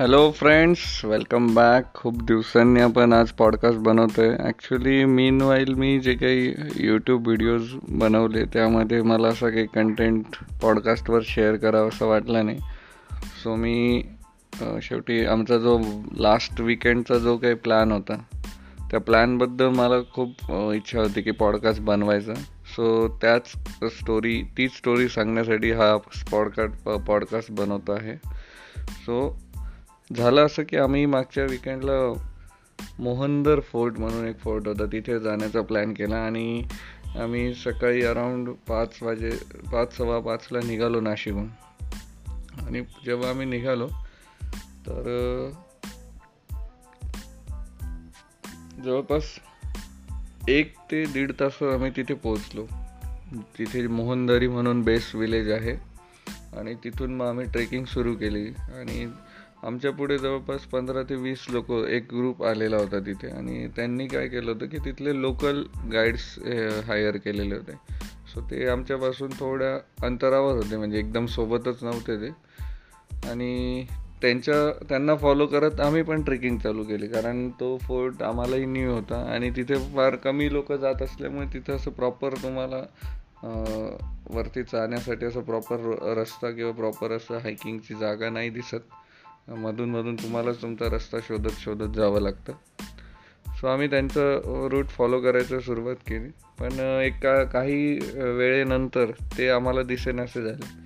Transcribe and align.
Hello 0.00 0.30
friends 0.30 1.04
welcome 1.04 1.46
back 1.54 1.92
खूप 1.94 2.22
दिवसांनी 2.22 2.80
आपण 2.80 3.12
आज 3.12 3.30
पॉडकास्ट 3.30 3.78
बनवतो 3.78 4.22
आहे 4.22 4.36
ॲक्च्युली 4.46 5.04
मीन 5.04 5.40
वाईल 5.42 5.72
मी 5.74 5.98
जे 6.00 6.14
काही 6.14 6.52
यूट्यूब 6.86 7.26
व्हिडिओज 7.26 7.72
बनवले 7.88 8.44
त्यामध्ये 8.44 9.00
मला 9.02 9.28
असं 9.28 9.50
काही 9.50 9.66
कंटेंट 9.74 10.36
पॉडकास्टवर 10.62 11.20
शेअर 11.24 11.56
करावं 11.56 11.88
असं 11.88 12.06
वाटलं 12.06 12.46
नाही. 12.46 12.58
सो 13.42 13.54
मी 13.56 14.02
शेवटी 14.82 15.24
आमचा 15.24 15.58
जो 15.58 15.78
लास्ट 16.18 16.60
विकेंडचा 16.60 17.18
जो 17.18 17.36
काही 17.36 17.54
प्लॅन 17.54 17.92
होता 17.92 18.16
त्या 18.90 19.00
प्लॅनबद्दल 19.00 19.68
मला 19.68 20.00
खूप 20.14 20.50
इच्छा 20.76 21.00
होती 21.00 21.22
की 21.22 21.30
पॉडकास्ट 21.30 21.82
बनवायचा. 21.82 22.34
सो 22.66 23.06
त्याच 23.22 23.52
स्टोरी 23.98 24.42
तीच 24.58 24.76
स्टोरी 24.76 25.08
सांगण्यासाठी 25.08 25.72
हा 25.72 25.96
पॉडकास्ट 26.32 26.88
पॉडकास्ट 27.06 27.52
बनवतो 27.52 27.92
आहे. 27.92 28.16
सो 28.88 29.20
झालं 30.16 30.46
असं 30.46 30.62
की 30.62 30.76
आम्ही 30.76 31.06
मागच्या 31.06 31.44
विकेंडला 31.44 32.12
मोहनदर 32.98 33.60
फोर्ट 33.60 33.98
म्हणून 33.98 34.26
एक 34.26 34.38
फोर्ट 34.38 34.68
होता. 34.68 34.86
तिथे 34.86 35.20
जाण्याचा 35.20 35.62
प्लॅन 35.62 35.94
केला 35.94 36.16
आणि 36.16 36.64
आम्ही 37.20 37.54
सकाळी 37.54 38.02
अराऊंड 38.02 38.48
पाच 38.48 39.02
वाजे 39.02 39.30
पाच 39.72 39.96
सव्वा 39.96 40.20
पाचला 40.20 40.58
निघालो 40.58 41.00
नाशिकहून. 41.00 41.48
आणि 42.66 42.82
जेव्हा 43.04 43.30
आम्ही 43.30 43.46
निघालो 43.46 43.88
तर 44.86 45.50
जवळपास 48.84 49.24
एक 50.48 50.74
ते 50.90 51.04
दीड 51.04 51.32
तास 51.40 51.62
आम्ही 51.62 51.90
तिथे 51.90 52.14
पोहोचलो. 52.14 52.66
तिथे 53.58 53.86
मोहनदरी 53.86 54.48
म्हणून 54.48 54.82
बेस्ट 54.82 55.16
विलेज 55.16 55.50
आहे. 55.50 55.72
आणि 56.58 56.74
तिथून 56.74 57.14
मग 57.14 57.26
आम्ही 57.26 57.46
ट्रेकिंग 57.46 57.84
सुरू 57.84 58.14
केली. 58.14 58.48
आणि 58.48 59.08
आमच्या 59.66 59.90
पुढे 59.92 60.16
जवळपास 60.18 60.60
पंधरा 60.66 61.02
ते 61.02 61.14
वीस 61.14 61.44
लोक 61.50 61.70
एक 61.70 62.12
ग्रुप 62.14 62.42
आलेला 62.44 62.76
होता 62.76 62.98
तिथे. 63.06 63.28
आणि 63.28 63.66
त्यांनी 63.76 64.06
काय 64.08 64.28
केलं 64.28 64.50
होतं 64.52 64.66
की 64.66 64.78
तिथले 64.84 65.20
लोकल 65.20 65.62
गाईड्स 65.92 66.38
हायर 66.86 67.16
केलेले 67.16 67.54
होते. 67.54 67.72
सो 68.32 68.40
ते 68.40 68.66
आमच्यापासून 68.68 69.30
थोड्या 69.38 69.74
अंतरावर 70.06 70.54
होते 70.56 70.76
म्हणजे 70.76 70.98
एकदम 70.98 71.26
सोबतच 71.26 71.82
नव्हते 71.84 72.16
ते. 72.16 72.30
आणि 73.30 73.86
त्यांच्या 74.22 74.54
त्यांना 74.88 75.16
फॉलो 75.16 75.46
करत 75.46 75.80
आम्ही 75.80 76.02
पण 76.02 76.22
ट्रेकिंग 76.22 76.58
चालू 76.58 76.82
केली. 76.84 77.06
कारण 77.08 77.48
तो 77.60 77.76
फोर्ट 77.78 78.22
आम्हालाही 78.22 78.66
न्यू 78.66 78.92
होता. 78.92 79.22
आणि 79.34 79.50
तिथे 79.56 79.76
फार 79.94 80.16
कमी 80.24 80.52
लोक 80.52 80.72
जात 80.72 81.02
असल्यामुळे 81.02 81.46
तिथं 81.54 81.76
असं 81.76 81.90
प्रॉपर 81.90 82.34
तुम्हाला 82.42 82.82
वरती 84.30 84.62
जाण्यासाठी 84.62 85.26
असं 85.26 85.42
प्रॉपर 85.42 85.94
रस्ता 86.16 86.50
किंवा 86.50 86.72
प्रॉपर 86.72 87.12
असं 87.12 87.38
हायकिंगची 87.38 87.94
जागा 87.94 88.30
नाही 88.30 88.50
दिसत. 88.50 88.80
मधून 89.50 89.90
मधून 89.90 90.14
तुम्हालाच 90.14 90.60
तुमचा 90.62 90.88
रस्ता 90.92 91.18
शोधत 91.20 91.58
शोधत 91.58 91.96
जावं 91.96 92.20
लागतं. 92.20 92.52
सो 93.60 93.66
आम्ही 93.66 93.90
त्यांचं 93.90 94.68
रूट 94.70 94.88
फॉलो 94.88 95.20
करायचं 95.20 95.60
सुरुवात 95.60 95.96
केली. 96.08 96.28
पण 96.60 96.78
एका 96.80 97.42
काही 97.44 97.98
वेळेनंतर 98.16 99.10
ते 99.38 99.48
आम्हाला 99.48 99.82
दिसेनासे 99.82 100.42
झाले. 100.42 100.78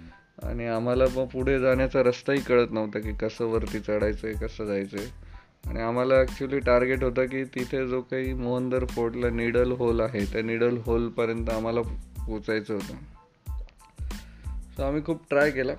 आणि 0.42 0.66
आम्हाला 0.66 1.04
मग 1.16 1.26
पुढे 1.26 1.58
जाण्याचा 1.60 2.02
रस्ताही 2.02 2.40
कळत 2.40 2.72
नव्हता 2.72 2.98
की 2.98 3.12
कसं 3.12 3.44
वरती 3.44 3.80
चढायचं 3.80 4.26
आहे 4.28 4.36
कसं 4.36 4.66
जायचं 4.66 4.98
आहे 4.98 5.68
आणि 5.68 5.80
आम्हाला 5.80 6.14
ॲक्च्युली 6.14 6.58
टार्गेट 6.58 7.04
होता 7.04 7.24
की 7.24 7.44
तिथे 7.44 7.86
जो 7.88 8.00
काही 8.00 8.32
मोहनदर 8.32 8.84
फोर्टला 8.84 9.30
निडल 9.30 9.72
होल 9.72 10.00
आहे 10.00 10.24
त्या 10.32 10.42
निडल 10.42 10.76
होलपर्यंत 10.76 11.50
आम्हाला 11.50 11.80
पोचायचं 12.26 12.74
होतं. 12.74 12.94
सो 14.76 14.82
आम्ही 14.82 15.04
खूप 15.04 15.22
ट्राय 15.30 15.50
केला. 15.50 15.72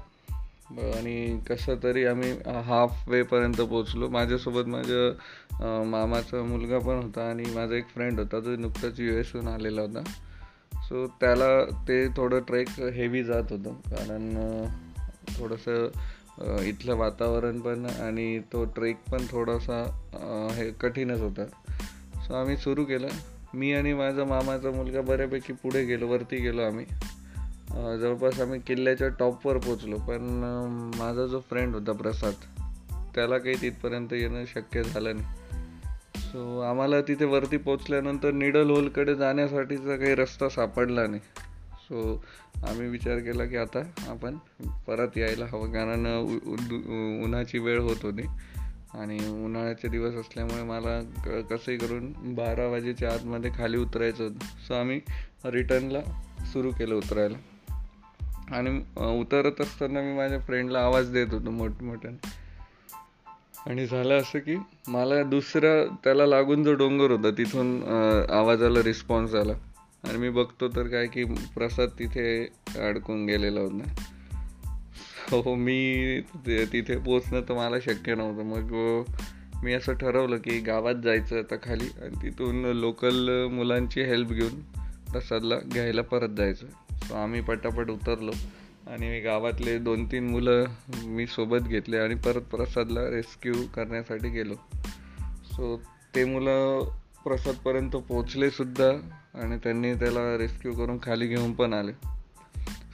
आणि 0.69 1.39
कसं 1.49 1.75
तरी 1.83 2.05
आम्ही 2.05 2.31
हाफ 2.65 3.09
वेपर्यंत 3.09 3.61
पोचलो 3.61 4.07
माझ्यासोबत 4.09 4.67
माझ्या 4.67 5.83
मामाचा 5.85 6.41
मुलगा 6.43 6.79
पण 6.79 7.01
होता 7.01 7.29
आणि 7.29 7.43
माझा 7.45 7.75
एक 7.75 7.87
फ्रेंड 7.87 8.19
होता 8.19 8.39
जो 8.39 8.55
नुकताच 8.55 8.99
यू 8.99 9.13
एसहून 9.17 9.47
आलेला 9.47 9.81
होता. 9.81 10.03
सो 10.83 11.05
त्याला 11.19 11.63
ते 11.87 12.07
थोडं 12.07 12.39
ट्रेक 12.39 12.69
हेवी 12.95 13.23
जात 13.23 13.51
होतं. 13.51 13.73
कारण 13.89 14.35
थोडंसं 15.37 16.61
इथलं 16.63 16.95
वातावरण 16.95 17.59
पण 17.59 17.85
आणि 17.85 18.39
तो 18.53 18.63
ट्रेक 18.65 18.97
पण 19.11 19.25
थोडासा 19.29 19.81
हे 20.55 20.69
कठीणच 20.71 21.21
होता. 21.21 21.45
सो 22.23 22.33
आम्ही 22.33 22.57
सुरू 22.57 22.83
केलं. 22.83 23.07
मी 23.53 23.73
आणि 23.73 23.93
माझा 23.93 24.23
मामाचा 24.23 24.71
मुलगा 24.71 25.01
बऱ्यापैकी 25.01 25.53
पुढे 25.53 25.83
गेलो 25.85 26.07
वरती 26.07 26.37
गेलो 26.37 26.61
आम्ही. 26.61 26.85
जवळपास 27.71 28.39
आम्ही 28.39 28.59
किल्ल्याच्या 28.59 29.07
टॉपवर 29.07 29.57
पोचलो 29.57 29.97
पण 29.97 30.19
माझा 30.99 31.25
जो 31.25 31.39
फ्रेंड 31.39 31.75
होता 31.75 31.91
प्रसाद 31.91 32.33
त्याला 33.15 33.37
काही 33.37 33.61
तिथपर्यंत 33.61 34.13
येणं 34.13 34.45
शक्य 34.45 34.83
झालं 34.83 35.15
नाही. 35.15 35.27
सो 36.21 36.59
आम्हाला 36.59 37.01
तिथे 37.01 37.25
वरती 37.25 37.57
पोचल्यानंतर 37.57 38.31
निडल 38.31 38.69
होलकडे 38.69 39.15
जाण्यासाठीचा 39.15 39.95
काही 39.95 40.15
रस्ता 40.15 40.49
सापडला 40.49 41.07
नाही. 41.07 41.21
सो 41.83 42.23
आम्ही 42.67 42.87
विचार 42.87 43.19
केला 43.19 43.45
की 43.45 43.57
आता 43.57 43.81
आपण 44.07 44.37
परत 44.87 45.17
यायला 45.17 45.45
हवं 45.45 45.71
कारण 45.71 46.05
उन्हाची 47.23 47.59
वेळ 47.59 47.79
होत 47.79 47.97
होती. 48.03 48.27
आणि 48.93 49.15
उन्हाळ्याचे 49.45 49.87
दिवस 49.87 50.13
असल्यामुळे 50.13 50.63
मला 50.63 51.01
कसंही 51.41 51.77
करून 51.77 52.33
बारा 52.35 52.67
वाजेच्या 52.67 53.13
आतमध्ये 53.13 53.51
खाली 53.57 53.77
उतरायचं 53.77 54.23
होतं. 54.23 54.45
सो 54.67 54.73
आम्ही 54.73 55.01
रिटर्नला 55.45 56.01
सुरू 56.45 56.71
केलं 56.71 56.95
उतरायला. 56.95 57.37
आणि 58.51 58.81
उतरत 59.21 59.61
असताना 59.61 60.01
मी 60.01 60.13
माझ्या 60.13 60.39
फ्रेंडला 60.39 60.79
आवाज 60.79 61.11
देत 61.11 61.27
होतो 61.31 61.51
मोठमोठ्याने. 61.51 62.45
आणि 63.69 63.85
झालं 63.85 64.17
असं 64.17 64.39
की 64.39 64.55
मला 64.87 65.23
दुसरा 65.23 65.95
त्याला 66.03 66.25
लागून 66.25 66.63
जो 66.63 66.73
डोंगर 66.73 67.11
होता 67.11 67.31
तिथून 67.31 67.83
आवाजाला 68.29 68.83
रिस्पॉन्स 68.83 69.35
आला 69.35 69.53
आणि 70.03 70.17
मी 70.17 70.29
बघतो 70.29 70.67
तर 70.67 70.87
काय 70.87 71.07
की 71.07 71.23
प्रसाद 71.23 71.89
तिथे 71.99 72.47
अडकून 72.79 73.25
गेलेला 73.25 73.59
होता. 73.59 74.05
हो, 75.31 75.41
हो 75.41 75.55
मी 75.55 76.19
तिथे 76.47 76.97
पोचणं 76.97 77.41
तर 77.41 77.53
मला 77.53 77.79
शक्य 77.79 78.15
नव्हतं. 78.15 78.43
मग 78.43 79.03
मी 79.63 79.73
असं 79.73 79.93
ठरवलं 79.93 80.37
की 80.37 80.59
गावात 80.59 80.95
जायचं 80.95 81.39
आता 81.39 81.55
खाली. 81.55 81.87
आणि 82.01 82.21
तिथून 82.23 82.65
लोकल 82.65 83.47
मुलांची 83.51 84.01
हेल्प 84.01 84.29
घेऊन 84.29 84.61
प्रसादला 85.11 85.55
घ्यायला 85.73 86.01
परत 86.01 86.29
जायचं. 86.29 86.65
सो 87.07 87.15
आम्ही 87.15 87.41
पटापट 87.41 87.89
उतरलो. 87.89 88.31
आणि 88.87 89.09
मी 89.09 89.19
गावातले 89.19 89.77
दोन 89.79 90.05
तीन 90.05 90.29
मुलं 90.29 90.65
मी 91.05 91.25
सोबत 91.27 91.67
घेतले 91.67 91.97
आणि 91.97 92.15
परत 92.15 92.41
प्रसादला 92.41 93.09
रेस्क्यू 93.09 93.53
करण्यासाठी 93.75 94.29
गेलो. 94.29 94.55
सो 95.45 95.81
ते 96.15 96.25
मुलं 96.25 96.89
प्रसादपर्यंत 97.23 97.91
पोचलेसुद्धा 97.91 98.89
आणि 99.33 99.57
त्यांनी 99.57 99.93
त्याला 99.93 100.37
रेस्क्यू 100.37 100.73
करून 100.73 100.97
खाली 101.03 101.27
घेऊन 101.27 101.53
पण 101.53 101.73
आले. 101.73 101.91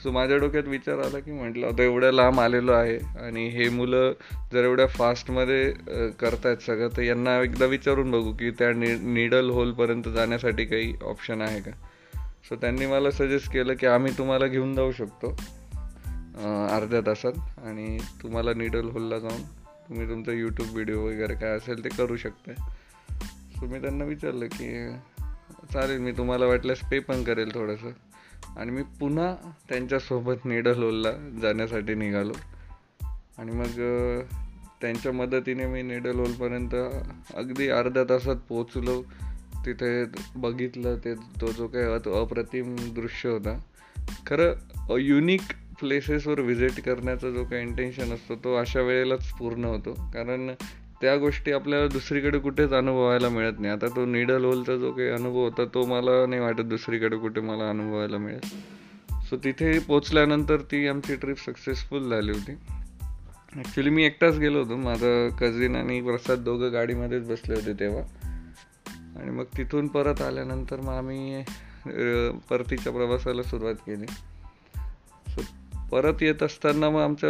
सो 0.04 0.12
माझ्या 0.12 0.38
डोक्यात 0.38 0.64
विचार 0.64 1.00
आला 1.00 1.20
की 1.20 1.32
म्हटलं 1.32 1.68
आता 1.68 1.84
एवढ्या 1.84 2.12
लांब 2.12 2.40
आलेलो 2.40 2.72
आहे 2.72 2.98
आणि 2.98 3.48
हे 3.48 3.70
मुलं 3.70 4.14
जर 4.54 4.64
एवढ्या 4.64 4.88
फास्टमध्ये 4.88 5.72
करतायत 6.20 6.58
सगळं 6.58 6.88
तर 6.98 7.02
यांना 7.02 7.38
एकदा 7.42 7.66
विचारून 7.66 8.12
बघू 8.12 8.32
की 8.32 8.52
त्या 8.52 8.72
नि 8.74 8.94
निडल 9.14 9.50
होलपर्यंत 9.50 10.10
जाण्यासाठी 10.10 10.66
काही 10.66 10.94
ऑप्शन 11.04 11.42
आहे 11.42 11.62
का? 11.62 11.72
सो 12.50 12.56
त्यांनी 12.56 12.86
मला 12.86 13.12
सजेस्ट 13.12 13.52
केलं 13.52 13.74
की 13.74 13.86
आम्ही 13.86 14.18
तुम्हाला 14.18 14.48
घेऊन 14.48 14.76
जाऊ 14.76 14.92
शकतो 14.92 15.30
अर्ध्या 16.70 17.02
तासात 17.02 17.60
आणि 17.66 17.98
तुम्हाला 18.24 18.54
निडल 18.54 18.90
होलला 18.90 19.20
जाऊन 19.20 19.42
तुम्ही 19.90 20.10
तुमचा 20.10 20.32
यूट्यूब 20.32 20.72
व्हिडिओ 20.72 21.06
वगैरे 21.06 21.34
काय 21.34 21.50
असेल 21.50 21.84
ते 21.84 21.90
करू 21.90 22.18
शकता 22.18 22.54
सो 23.56 23.66
मी 23.66 23.82
त्यांना 23.82 24.04
विचारलं 24.04 24.46
की 24.46 24.92
चालेल 25.74 26.00
मी 26.00 26.12
तुम्हाला 26.12 26.46
वाटल्यास 26.46 26.80
पे 26.80 27.00
पण 27.00 27.24
करेल 27.24 27.52
थोडंसं. 27.54 27.90
आणि 28.58 28.72
मी 28.72 28.84
पुन्हा 28.84 29.36
त्यांच्यासोबत 29.70 30.46
निडल 30.46 30.84
होलला 30.84 31.12
जाण्यासाठी 31.42 31.96
निघालो. 31.96 32.34
आणि 33.38 33.52
मग 33.52 33.68
त्यांच्या 34.82 35.12
मदतीने 35.12 35.66
मी 35.66 35.82
निडल 35.82 36.20
होलपर्यंत 36.20 36.76
अगदी 37.34 37.68
अर्ध्या 37.68 38.04
तासात 38.04 38.36
पोचलो 38.36 39.04
तिथे 39.66 40.06
बघितलं 40.36 40.98
ते 41.06 41.16
तो 41.16 41.52
जो 41.52 41.68
काही 41.68 41.86
अप्रतिम 42.20 42.76
दृश्य 42.76 43.30
होता. 43.30 43.60
खरं 44.28 44.98
युनिक 45.00 45.42
प्लेसेसवर 45.80 46.40
व्हिजिट 46.40 46.80
करण्याचा 46.80 47.30
जो 47.30 47.44
काही 47.44 47.62
इंटेन्शन 47.62 48.14
असतो 48.14 48.36
तो 48.36 48.56
अशा 48.56 48.82
वेळेलाच 48.82 49.32
पूर्ण 49.32 49.66
होतो. 49.66 49.94
कारण 50.14 50.52
त्या 51.02 51.18
गोष्टी 51.18 51.52
आपल्याला 51.52 51.88
दुसरीकडे 51.88 52.40
कुठेच 52.40 52.74
अनुभवायला 52.74 53.30
मिळत 53.30 53.54
नाही. 53.60 53.74
आता 53.74 53.88
तो 53.88 54.06
निडल 54.06 54.46
होलचा 54.46 54.76
जो 54.76 54.92
काही 54.92 55.10
अनुभव 55.10 55.44
होता 55.44 55.66
तो 55.66 55.86
मला 55.86 56.26
नाही 56.26 56.42
वाटत 56.42 56.62
दुसरीकडे 56.62 57.18
कुठे 57.18 57.42
मला 57.42 57.70
अनुभवायला 57.70 58.18
मिळेल. 58.18 58.48
सो 59.30 59.38
तिथे 59.38 59.80
पोचल्यानंतर 59.80 60.58
ती 60.58 60.88
आमची 60.88 61.16
ट्रिप 61.16 61.38
सक्सेसफुल 61.38 62.10
झाली 62.10 62.32
होती. 62.32 62.52
ॲक्च्युली 63.56 63.90
मी 63.90 64.06
एकटाच 64.06 64.38
गेलो 64.38 64.64
होतो. 64.64 64.76
माझं 64.76 65.30
कझिन 65.30 65.76
आणि 65.76 66.02
प्रसाद 66.02 66.38
दोघं 66.38 66.74
गाडीमध्येच 66.74 67.30
बसले 67.30 67.56
होते 67.56 67.74
तेव्हा. 67.74 68.21
आणि 69.22 69.32
मग 69.32 69.44
तिथून 69.58 69.88
परत 69.88 70.22
आल्यानंतर 70.22 70.80
मग 70.80 70.94
आम्ही 70.94 71.44
परतीच्या 72.50 72.92
प्रवासाला 72.94 73.44
सुरुवात 73.44 73.76
केली. 73.88 74.06
सो 75.28 75.42
परत 75.92 76.22
येत 76.22 76.44
असताना 76.44 76.90
मग 76.90 77.02
आमच्या 77.02 77.30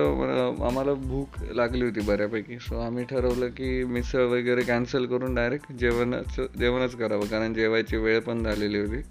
आम्हाला 0.68 0.94
भूक 0.94 1.42
लागली 1.52 1.84
होती 1.86 2.02
बऱ्यापैकी. 2.02 2.58
सो 2.60 2.80
आम्ही 2.80 3.04
ठरवलं 3.04 3.50
की 3.50 3.84
मिसळ 3.84 4.26
वगैरे 4.26 4.62
कॅन्सल 4.62 5.06
करून 5.06 5.36
डायरेक्ट 5.36 5.72
जेवणच 5.72 6.40
जेवणच 6.60 6.96
करावं 6.96 7.26
कारण 7.26 7.54
जेवायची 7.54 7.98
वेळ 7.98 8.20
पण 8.20 8.44
झालेली 8.44 8.80
होती. 8.80 9.02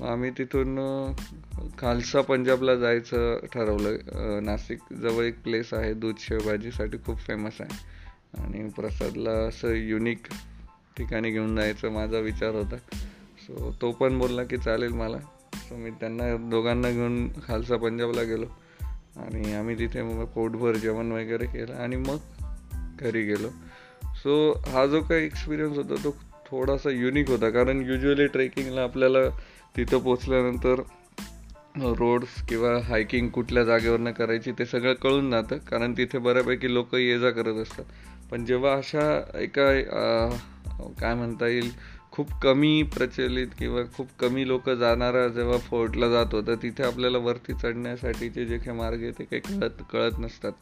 मग 0.00 0.06
आम्ही 0.06 0.30
तिथून 0.30 0.78
खालसा 1.78 2.20
पंजाबला 2.20 2.74
जायचं 2.74 3.46
ठरवलं. 3.54 4.44
नाशिक 4.44 4.92
जवळ 4.92 5.24
एक 5.24 5.42
प्लेस 5.42 5.72
आहे 5.74 5.92
दूध 5.94 6.14
शेवभाजीसाठी 6.18 6.98
खूप 7.06 7.18
फेमस 7.18 7.60
आहे. 7.60 7.78
आणि 8.38 8.68
प्रसादला 8.68 9.30
असं 9.48 9.72
युनिक 9.72 10.26
ठिकाणी 10.96 11.30
घेऊन 11.30 11.56
जायचं 11.56 11.90
माझा 11.90 12.18
विचार 12.18 12.54
होता. 12.54 12.76
सो 13.38 13.74
तो 13.80 13.92
पण 13.92 14.18
बोलला 14.18 14.44
की 14.44 14.56
चालेल 14.56 14.92
मला. 14.92 15.18
सो 15.54 15.76
मी 15.76 15.90
त्यांना 15.90 16.36
दोघांना 16.50 16.90
घेऊन 16.90 17.28
खालसा 17.28 17.76
पंजाबला 17.76 18.22
गेलो. 18.22 18.46
आणि 19.16 19.54
आम्ही 19.54 19.78
तिथे 19.78 20.02
मग 20.02 20.24
पोटभर 20.24 20.76
जेवण 20.76 21.12
वगैरे 21.12 21.46
केलं 21.46 21.74
आणि 21.74 21.96
मग 21.96 22.16
घरी 23.00 23.22
गेलो. 23.22 23.48
सो 24.14 24.62
हा 24.66 24.86
जो 24.86 25.00
काही 25.00 25.24
एक्सपिरियन्स 25.24 25.76
होता 25.76 25.94
तो 26.04 26.16
थोडासा 26.50 26.90
युनिक 26.90 27.28
होता. 27.28 27.50
कारण 27.50 27.82
युजली 27.86 28.26
ट्रेकिंगला 28.26 28.82
आपल्याला 28.82 29.28
तिथं 29.76 29.98
पोचल्यानंतर 29.98 30.82
रोड्स 31.98 32.42
किंवा 32.48 32.80
हायकिंग 32.84 33.28
कुठल्या 33.28 33.64
जागेवरनं 33.64 34.12
करायची 34.12 34.52
ते 34.52 34.66
सगळं 34.66 34.94
कळून 34.94 35.30
जातं. 35.30 35.56
कारण 35.56 35.92
तिथे 35.92 36.18
बऱ्यापैकी 36.18 36.74
लोक 36.74 36.94
ये 36.94 37.18
जा 37.18 37.30
करत 37.30 37.54
असतात. 37.54 37.84
पण 38.30 38.44
जेव्हा 38.44 38.72
अशा 38.72 39.22
एका 39.34 39.72
हो, 40.78 40.94
काय 41.00 41.14
म्हणता 41.14 41.46
येईल? 41.46 41.70
खूप 42.12 42.28
कमी 42.42 42.82
प्रचलित 42.82 43.46
किंवा 43.58 43.82
खूप 43.96 44.08
कमी 44.18 44.48
लोक 44.48 44.70
जाणारा 44.70 45.28
जेव्हा 45.28 45.58
फोर्टला 45.58 46.08
जातो 46.08 46.42
तर 46.42 46.54
तिथे 46.54 46.82
आपल्याला 46.82 47.18
वरती 47.18 47.52
चढण्यासाठीचे 47.52 48.44
जे 48.46 48.58
काही 48.58 48.76
मार्ग 48.78 49.02
आहे 49.02 49.10
ते 49.10 49.24
काही 49.24 49.60
कळत 49.60 49.82
कळत 49.92 50.12
नसतात. 50.18 50.52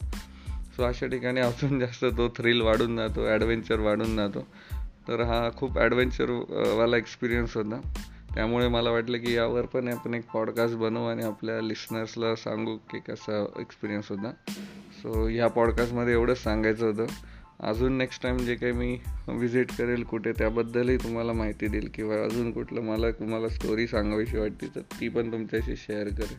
सो 0.77 0.83
अशा 0.83 1.07
ठिकाणी 1.07 1.41
अजून 1.41 1.81
जास्त 1.81 2.05
तो 2.05 2.29
थ्रिल 2.29 2.61
वाढून 2.61 2.97
जातो 2.97 3.27
ॲडव्हेंचर 3.27 3.81
वाढून 3.81 4.17
जातो. 4.17 4.41
तर 5.09 5.21
हा 5.21 5.51
खूप 5.57 5.79
ॲडव्हेंचर 5.79 6.31
वाला 6.79 6.97
एक्सपिरियन्स 6.97 7.57
होता. 7.57 7.81
त्यामुळे 8.35 8.69
मला 8.69 8.91
वाटलं 8.91 9.19
की 9.19 9.35
यावर 9.35 9.63
पण 9.63 9.89
आपण 9.89 10.15
एक 10.15 10.25
पॉडकास्ट 10.35 10.77
बनवू 10.77 11.05
आणि 11.05 11.23
आपल्या 11.23 11.61
लिस्नर्सला 11.61 12.37
सांगू 12.37 12.77
की 12.77 12.99
कसा 12.99 13.47
एक्सपिरियन्स 13.61 14.09
होता. 14.09 14.31
सो 15.03 15.29
ह्या 15.29 15.49
पॉडकास्टमध्ये 15.49 16.13
एवढंच 16.13 16.43
सांगायचं 16.43 16.87
होतं. 16.87 17.07
अजून 17.61 17.99
नेक्स्ट 17.99 18.23
टाईम 18.23 18.37
जे 18.37 18.55
काही 18.55 18.73
मी 18.73 18.99
व्हिजिट 19.29 19.71
करेल 19.79 20.03
कुठे 20.03 20.33
त्याबद्दलही 20.33 20.97
तुम्हाला 20.97 21.33
माहिती 21.33 21.67
देईल 21.67 21.89
किंवा 21.95 22.25
अजून 22.25 22.53
कुठलं 22.53 22.81
मला 22.81 23.11
तुम्हाला 23.11 23.49
स्टोरी 23.49 23.87
सांगावीशी 23.87 24.37
वाटते 24.37 24.67
तर 24.75 24.81
ती 24.81 25.09
पण 25.09 25.33
तुमच्याशी 25.33 25.77
शेअर 25.77 26.09
करेल. 26.09 26.37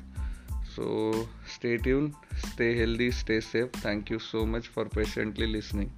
So 0.64 1.12
stay 1.56 1.76
tune 1.78 2.10
stay 2.34 2.72
healthy 2.74 3.12
stay 3.12 3.42
safe 3.42 3.84
thank you 3.84 4.18
so 4.18 4.46
much 4.46 4.64
for 4.64 4.86
patiently 4.86 5.54
listening 5.54 5.90